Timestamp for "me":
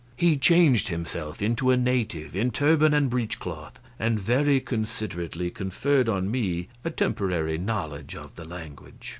6.31-6.69